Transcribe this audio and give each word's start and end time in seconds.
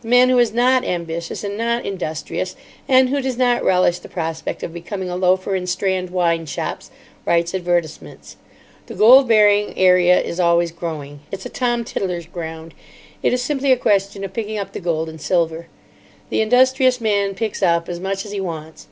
The 0.00 0.08
man 0.08 0.30
who 0.30 0.38
is 0.38 0.54
not 0.54 0.82
ambitious 0.82 1.44
and 1.44 1.58
not 1.58 1.84
industrious, 1.84 2.56
and 2.88 3.10
who 3.10 3.20
does 3.20 3.36
not 3.36 3.62
relish 3.62 3.98
the 3.98 4.08
prospect 4.08 4.62
of 4.62 4.72
becoming 4.72 5.10
a 5.10 5.14
loafer 5.16 5.54
in 5.54 5.66
Strand 5.66 6.08
wine 6.08 6.46
shops, 6.46 6.90
writes 7.26 7.54
advertisements. 7.54 8.38
The 8.86 8.94
gold 8.94 9.28
bearing 9.28 9.74
area 9.76 10.18
is 10.22 10.40
always 10.40 10.72
growing. 10.72 11.20
It's 11.30 11.44
a 11.44 11.50
Tom 11.50 11.84
Tiddler's 11.84 12.24
ground. 12.24 12.72
It 13.22 13.34
is 13.34 13.42
simply 13.42 13.70
a 13.70 13.76
question 13.76 14.24
of 14.24 14.32
picking 14.32 14.56
up 14.56 14.72
the 14.72 14.80
gold 14.80 15.06
and 15.06 15.20
silver. 15.20 15.66
The 16.30 16.40
industrious 16.40 16.98
man 16.98 17.34
picks 17.34 17.62
up 17.62 17.90
as 17.90 18.00
much 18.00 18.24
as 18.24 18.32
he 18.32 18.40
wants. 18.40 18.86